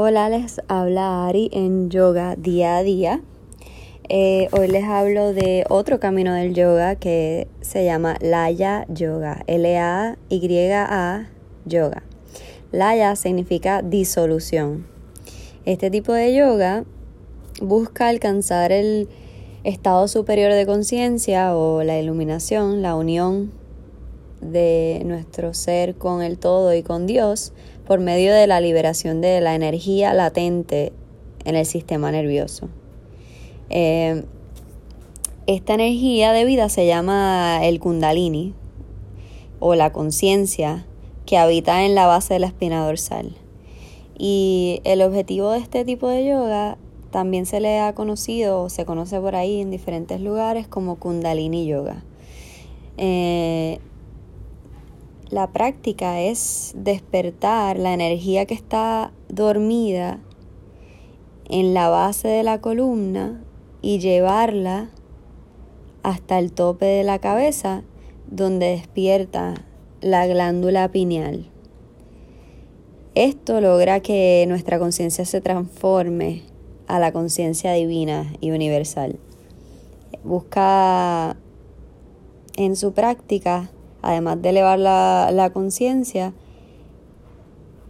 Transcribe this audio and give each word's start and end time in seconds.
Hola, 0.00 0.28
les 0.28 0.60
habla 0.68 1.26
Ari 1.26 1.50
en 1.52 1.90
Yoga 1.90 2.36
Día 2.36 2.76
a 2.76 2.84
Día. 2.84 3.20
Eh, 4.08 4.48
hoy 4.52 4.68
les 4.68 4.84
hablo 4.84 5.32
de 5.32 5.64
otro 5.68 5.98
camino 5.98 6.34
del 6.34 6.54
yoga 6.54 6.94
que 6.94 7.48
se 7.62 7.84
llama 7.84 8.16
Laya 8.20 8.86
Yoga, 8.88 9.42
L-A-Y-A 9.48 11.28
Yoga. 11.64 12.04
Laya 12.70 13.16
significa 13.16 13.82
disolución. 13.82 14.86
Este 15.64 15.90
tipo 15.90 16.12
de 16.12 16.32
yoga 16.32 16.84
busca 17.60 18.06
alcanzar 18.06 18.70
el 18.70 19.08
estado 19.64 20.06
superior 20.06 20.52
de 20.52 20.64
conciencia 20.64 21.56
o 21.56 21.82
la 21.82 21.98
iluminación, 21.98 22.82
la 22.82 22.94
unión 22.94 23.50
de 24.40 25.02
nuestro 25.04 25.54
ser 25.54 25.96
con 25.96 26.22
el 26.22 26.38
todo 26.38 26.74
y 26.74 26.82
con 26.82 27.06
Dios 27.06 27.52
por 27.86 28.00
medio 28.00 28.34
de 28.34 28.46
la 28.46 28.60
liberación 28.60 29.20
de 29.20 29.40
la 29.40 29.54
energía 29.54 30.14
latente 30.14 30.92
en 31.44 31.56
el 31.56 31.66
sistema 31.66 32.10
nervioso. 32.12 32.68
Eh, 33.70 34.24
esta 35.46 35.74
energía 35.74 36.32
de 36.32 36.44
vida 36.44 36.68
se 36.68 36.86
llama 36.86 37.60
el 37.62 37.80
kundalini 37.80 38.54
o 39.60 39.74
la 39.74 39.92
conciencia 39.92 40.86
que 41.24 41.38
habita 41.38 41.84
en 41.84 41.94
la 41.94 42.06
base 42.06 42.34
de 42.34 42.40
la 42.40 42.46
espina 42.48 42.84
dorsal. 42.84 43.34
Y 44.18 44.80
el 44.84 45.00
objetivo 45.00 45.52
de 45.52 45.58
este 45.58 45.84
tipo 45.84 46.08
de 46.08 46.26
yoga 46.26 46.76
también 47.10 47.46
se 47.46 47.60
le 47.60 47.78
ha 47.80 47.94
conocido 47.94 48.62
o 48.62 48.68
se 48.68 48.84
conoce 48.84 49.20
por 49.20 49.36
ahí 49.36 49.60
en 49.60 49.70
diferentes 49.70 50.20
lugares 50.20 50.68
como 50.68 50.96
kundalini 50.96 51.66
yoga. 51.66 52.02
Eh, 52.98 53.78
la 55.30 55.52
práctica 55.52 56.20
es 56.20 56.72
despertar 56.74 57.78
la 57.78 57.92
energía 57.92 58.46
que 58.46 58.54
está 58.54 59.12
dormida 59.28 60.20
en 61.50 61.74
la 61.74 61.88
base 61.90 62.28
de 62.28 62.42
la 62.42 62.60
columna 62.60 63.42
y 63.82 63.98
llevarla 63.98 64.90
hasta 66.02 66.38
el 66.38 66.52
tope 66.52 66.86
de 66.86 67.04
la 67.04 67.18
cabeza 67.18 67.82
donde 68.30 68.66
despierta 68.66 69.54
la 70.00 70.26
glándula 70.26 70.90
pineal. 70.90 71.50
Esto 73.14 73.60
logra 73.60 74.00
que 74.00 74.44
nuestra 74.48 74.78
conciencia 74.78 75.24
se 75.24 75.40
transforme 75.40 76.42
a 76.86 76.98
la 76.98 77.12
conciencia 77.12 77.72
divina 77.72 78.32
y 78.40 78.50
universal. 78.50 79.18
Busca 80.24 81.36
en 82.56 82.76
su 82.76 82.92
práctica 82.92 83.70
además 84.02 84.40
de 84.42 84.50
elevar 84.50 84.78
la, 84.78 85.50
conciencia, 85.52 86.32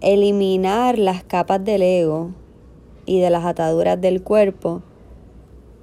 eliminar 0.01 0.99
las 0.99 1.23
capas 1.25 1.65
del 1.65 1.83
ego 1.83 2.31
y 3.07 3.21
de 3.21 3.31
las 3.31 3.45
ataduras 3.45 4.01
del 4.01 4.23
cuerpo 4.23 4.83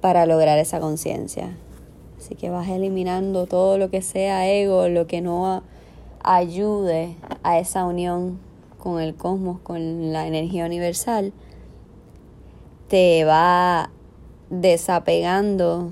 para 0.00 0.26
lograr 0.26 0.58
esa 0.58 0.80
conciencia. 0.80 1.56
Así 2.18 2.34
que 2.34 2.50
vas 2.50 2.68
eliminando 2.68 3.46
todo 3.46 3.78
lo 3.78 3.90
que 3.90 4.02
sea 4.02 4.48
ego, 4.48 4.88
lo 4.88 5.06
que 5.06 5.20
no 5.20 5.62
ayude 6.22 7.16
a 7.42 7.58
esa 7.58 7.84
unión 7.84 8.38
con 8.78 9.00
el 9.00 9.14
cosmos, 9.14 9.60
con 9.60 10.12
la 10.12 10.26
energía 10.26 10.64
universal, 10.64 11.32
te 12.88 13.24
va 13.24 13.90
desapegando 14.50 15.90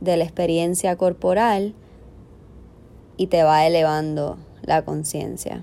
de 0.00 0.16
la 0.16 0.24
experiencia 0.24 0.96
corporal 0.96 1.74
y 3.16 3.28
te 3.28 3.42
va 3.42 3.66
elevando 3.66 4.38
la 4.62 4.84
conciencia. 4.84 5.62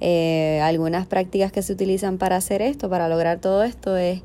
Eh, 0.00 0.60
algunas 0.62 1.06
prácticas 1.06 1.52
que 1.52 1.62
se 1.62 1.72
utilizan 1.72 2.18
para 2.18 2.36
hacer 2.36 2.62
esto, 2.62 2.88
para 2.88 3.08
lograr 3.08 3.40
todo 3.40 3.62
esto, 3.62 3.96
es 3.96 4.22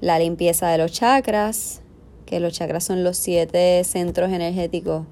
la 0.00 0.18
limpieza 0.18 0.68
de 0.68 0.78
los 0.78 0.92
chakras, 0.92 1.82
que 2.26 2.40
los 2.40 2.54
chakras 2.54 2.84
son 2.84 3.04
los 3.04 3.18
siete 3.18 3.84
centros 3.84 4.32
energéticos 4.32 5.06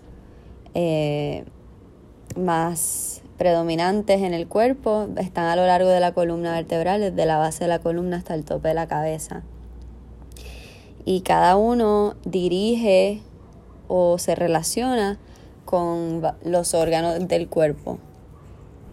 eh, 0.74 1.44
más 2.36 3.22
predominantes 3.36 4.22
en 4.22 4.34
el 4.34 4.46
cuerpo, 4.46 5.08
están 5.18 5.46
a 5.46 5.56
lo 5.56 5.66
largo 5.66 5.88
de 5.88 6.00
la 6.00 6.12
columna 6.12 6.52
vertebral, 6.52 7.00
desde 7.00 7.26
la 7.26 7.38
base 7.38 7.64
de 7.64 7.68
la 7.68 7.80
columna 7.80 8.16
hasta 8.16 8.34
el 8.34 8.44
tope 8.44 8.68
de 8.68 8.74
la 8.74 8.86
cabeza. 8.86 9.42
Y 11.04 11.22
cada 11.22 11.56
uno 11.56 12.14
dirige 12.24 13.20
o 13.88 14.18
se 14.18 14.34
relaciona 14.34 15.18
con 15.64 16.22
los 16.44 16.74
órganos 16.74 17.26
del 17.28 17.48
cuerpo. 17.48 17.98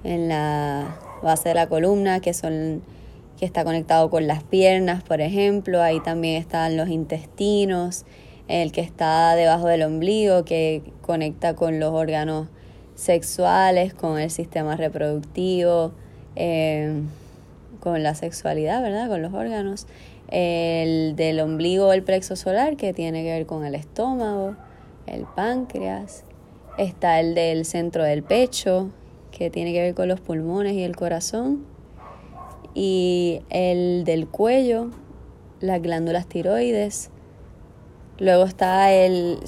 En 0.03 0.30
la 0.30 0.97
base 1.22 1.50
de 1.50 1.56
la 1.56 1.68
columna, 1.68 2.19
que 2.19 2.34
son 2.34 2.81
que 3.40 3.46
está 3.46 3.63
conectado 3.63 4.09
con 4.09 4.28
las 4.28 4.44
piernas, 4.44 5.02
por 5.02 5.22
ejemplo, 5.22 5.81
ahí 5.81 6.02
también 6.02 6.35
están 6.35 6.75
los 6.75 6.90
intestinos, 6.90 8.06
el 8.50 8.74
que 8.74 8.81
está 8.81 9.34
debajo 9.35 9.68
del 9.68 9.84
ombligo, 9.84 10.44
que 10.44 10.84
conecta 11.02 11.56
con 11.56 11.79
los 11.79 11.94
órganos 11.94 12.50
sexuales, 12.96 13.94
con 13.94 14.19
el 14.19 14.29
sistema 14.29 14.75
reproductivo, 14.75 15.94
eh, 16.35 17.02
con 17.79 18.03
la 18.03 18.13
sexualidad, 18.13 18.81
¿verdad? 18.81 19.08
Con 19.08 19.22
los 19.22 19.34
órganos. 19.34 19.88
El 20.28 21.16
del 21.16 21.40
ombligo, 21.40 21.94
el 21.94 22.03
plexo 22.03 22.35
solar, 22.35 22.75
que 22.75 22.94
tiene 22.94 23.24
que 23.24 23.31
ver 23.31 23.46
con 23.46 23.66
el 23.66 23.74
estómago, 23.74 24.56
el 25.08 25.24
páncreas, 25.24 26.25
Está 26.79 27.19
el 27.19 27.35
del 27.35 27.66
centro 27.66 28.06
del 28.06 28.23
pecho, 28.23 28.90
que 29.38 29.50
tiene 29.50 29.73
que 29.73 29.81
ver 29.81 29.95
con 29.95 30.07
los 30.07 30.22
pulmones 30.22 30.75
y 30.75 30.84
el 30.84 30.95
corazón. 30.95 31.66
Y 32.73 33.41
el 33.50 34.06
del 34.06 34.29
cuello, 34.29 34.90
las 35.59 35.81
glándulas 35.81 36.28
tiroides. 36.28 37.09
Luego 38.17 38.45
está 38.45 38.94
el, 38.94 39.40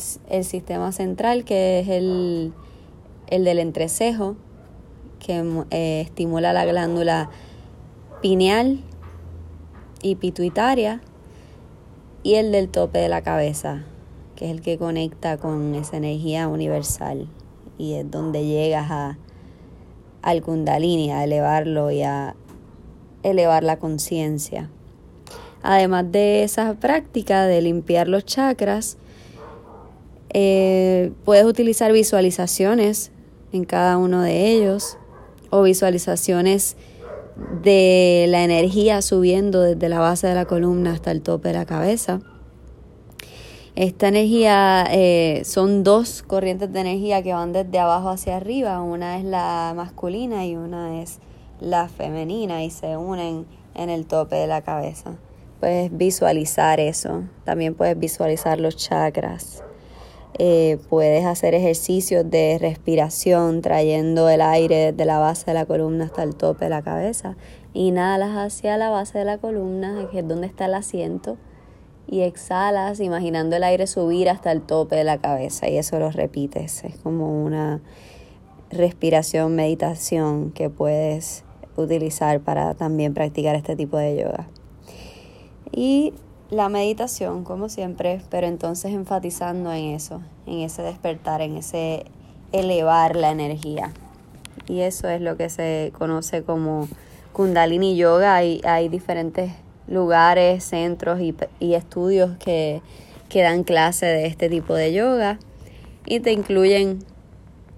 sistema 0.44 0.92
central, 0.92 1.46
que 1.46 1.80
es 1.80 1.88
el, 1.88 2.52
del 3.30 3.60
entrecejo, 3.60 4.36
que 5.26 5.42
eh, 5.70 6.02
estimula 6.02 6.52
la 6.52 6.66
glándula 6.66 7.30
pineal 8.22 8.82
y 10.02 10.16
pituitaria. 10.16 11.00
Y 12.24 12.34
el 12.34 12.52
del 12.52 12.68
tope 12.68 13.00
de 13.00 13.08
la 13.08 13.22
cabeza, 13.22 13.86
que 14.42 14.48
es 14.48 14.52
el 14.54 14.62
que 14.62 14.80
conecta 14.80 15.38
con 15.38 15.76
esa 15.76 15.98
energía 15.98 16.48
universal 16.48 17.28
y 17.78 17.94
es 17.94 18.10
donde 18.10 18.44
llegas 18.44 18.90
a, 18.90 19.20
al 20.24 20.42
kundalini, 20.42 21.12
a 21.12 21.24
elevarlo 21.24 21.92
y 21.92 22.02
a 22.02 22.34
elevar 23.22 23.64
la 23.64 23.78
conciencia. 23.78 24.72
Además 25.62 26.12
de 26.12 26.42
esa 26.42 26.74
práctica 26.74 27.46
de 27.46 27.62
limpiar 27.62 28.08
los 28.08 28.26
chakras, 28.26 28.98
eh, 30.34 31.12
puedes 31.24 31.46
utilizar 31.46 31.92
visualizaciones 31.92 33.12
en 33.52 33.64
cada 33.64 34.00
uno 34.00 34.24
de 34.24 34.54
ellos 34.54 34.98
o 35.52 35.62
visualizaciones 35.62 36.78
de 37.62 38.26
la 38.28 38.44
energía 38.44 39.04
subiendo 39.04 39.62
desde 39.62 39.88
la 39.88 40.00
base 40.00 40.26
de 40.26 40.34
la 40.34 40.46
columna 40.46 40.94
hasta 40.94 41.12
el 41.12 41.22
tope 41.22 41.50
de 41.50 41.54
la 41.54 41.68
cabeza. 41.68 42.22
Esta 43.76 44.10
energía 44.10 44.86
eh, 44.92 45.44
son 45.46 45.86
dos 45.86 46.24
corrientes 46.24 46.74
de 46.74 46.82
energía 46.82 47.24
que 47.24 47.32
van 47.32 47.54
desde 47.54 47.80
abajo 47.80 48.10
hacia 48.10 48.36
arriba. 48.36 48.82
Una 48.82 49.18
es 49.18 49.24
la 49.24 49.72
masculina 49.76 50.46
y 50.46 50.58
una 50.58 51.02
es 51.02 51.20
la 51.62 51.88
femenina 51.88 52.66
y 52.66 52.70
se 52.70 52.98
unen 52.98 53.46
en 53.74 53.90
el 53.90 54.08
tope 54.08 54.36
de 54.36 54.48
la 54.48 54.62
cabeza. 54.62 55.16
Puedes 55.62 55.96
visualizar 55.96 56.82
eso. 56.82 57.24
También 57.46 57.74
puedes 57.74 57.98
visualizar 57.98 58.60
los 58.60 58.76
chakras. 58.76 59.64
Eh, 60.38 60.78
puedes 60.90 61.26
hacer 61.26 61.56
ejercicios 61.56 62.30
de 62.30 62.58
respiración 62.60 63.62
trayendo 63.62 64.28
el 64.28 64.42
aire 64.42 64.92
desde 64.92 65.06
la 65.06 65.20
base 65.20 65.46
de 65.46 65.54
la 65.54 65.66
columna 65.66 66.06
hasta 66.06 66.24
el 66.24 66.36
tope 66.36 66.66
de 66.66 66.70
la 66.72 66.82
cabeza. 66.82 67.38
Inhalas 67.74 68.36
hacia 68.36 68.76
la 68.76 68.90
base 68.90 69.20
de 69.20 69.26
la 69.26 69.38
columna, 69.38 70.10
que 70.12 70.20
es 70.20 70.28
donde 70.28 70.48
está 70.48 70.66
el 70.66 70.74
asiento 70.74 71.38
y 72.12 72.22
exhalas 72.22 73.00
imaginando 73.00 73.56
el 73.56 73.64
aire 73.64 73.88
subir 73.88 74.30
hasta 74.30 74.52
el 74.52 74.62
tope 74.62 74.98
de 74.98 75.06
la 75.06 75.18
cabeza 75.18 75.70
y 75.70 75.78
eso 75.78 75.98
lo 75.98 76.12
repites. 76.12 76.84
Es 76.84 76.98
como 76.98 77.42
una 77.44 77.80
respiración, 78.70 79.56
meditación 79.56 80.52
que 80.52 80.70
puedes 80.70 81.46
utilizar 81.78 82.42
para 82.42 82.74
también 82.74 83.14
practicar 83.14 83.56
este 83.56 83.78
tipo 83.78 83.98
de 83.98 84.18
yoga. 84.18 84.48
Y 85.72 86.14
la 86.50 86.68
meditación, 86.68 87.46
como 87.46 87.70
siempre, 87.70 88.22
pero 88.30 88.46
entonces 88.46 88.94
enfatizando 88.94 89.72
en 89.72 89.86
eso, 89.92 90.22
en 90.46 90.60
ese 90.60 90.82
despertar, 90.82 91.40
en 91.40 91.56
ese 91.56 92.04
elevar 92.52 93.16
la 93.16 93.32
energía. 93.32 93.94
Y 94.68 94.82
eso 94.82 95.08
es 95.08 95.22
lo 95.22 95.38
que 95.38 95.50
se 95.50 95.94
conoce 95.98 96.44
como 96.44 96.90
Kundalini 97.32 97.96
Yoga. 97.96 98.44
y 98.44 98.60
hay 98.66 98.90
diferentes 98.90 99.54
lugares, 99.92 100.64
centros 100.64 101.20
y, 101.20 101.74
estudios 101.74 102.38
que, 102.38 102.82
que 103.30 103.42
dan 103.42 103.64
clase 103.64 104.06
de 104.06 104.26
este 104.26 104.50
tipo 104.50 104.74
de 104.74 104.94
yoga 104.94 105.38
y 106.06 106.20
te 106.20 106.32
incluyen 106.32 107.00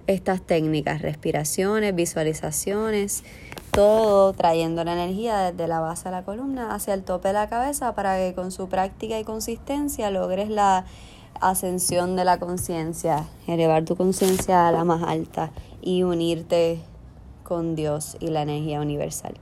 estas 0.08 0.42
técnicas, 0.42 1.02
respiraciones, 1.02 1.96
visualizaciones, 1.96 3.24
todo 3.72 4.34
trayendo 4.34 4.84
la 4.84 4.94
energía 4.94 5.52
desde 5.52 5.68
la 5.68 5.80
base 5.80 6.06
de 6.06 6.12
la 6.12 6.24
columna 6.24 6.76
hacia 6.76 6.94
el 6.94 7.04
tope 7.04 7.30
de 7.30 7.34
la 7.34 7.50
cabeza 7.50 7.96
para 7.96 8.18
que 8.18 8.34
con 8.36 8.52
su 8.52 8.68
práctica 8.70 9.18
y 9.20 9.24
consistencia 9.24 10.12
logres 10.12 10.50
la 10.50 10.86
ascensión 11.42 12.16
de 12.16 12.26
la 12.26 12.38
conciencia, 12.38 13.26
elevar 13.48 13.86
tu 13.86 13.96
conciencia 13.96 14.68
a 14.68 14.72
la 14.72 14.84
más 14.84 15.04
alta 15.04 15.52
y 15.82 16.04
unirte 16.04 16.80
con 17.44 17.76
Dios 17.76 18.18
y 18.20 18.28
la 18.28 18.44
energía 18.44 18.80
universal. 18.82 19.34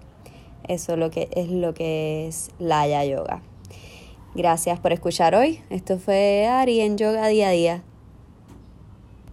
Eso 0.67 0.93
es 0.93 0.99
lo 0.99 1.11
que 1.11 1.29
es 1.31 1.49
lo 1.49 1.73
que 1.73 2.27
es 2.27 2.51
Laya 2.59 3.03
Yoga. 3.05 3.41
Gracias 4.33 4.79
por 4.79 4.93
escuchar 4.93 5.35
hoy. 5.35 5.61
Esto 5.69 5.97
fue 5.97 6.47
Ari 6.47 6.79
en 6.79 6.97
Yoga 6.97 7.27
Día 7.27 7.49
a 7.49 7.51
Día. 7.51 7.83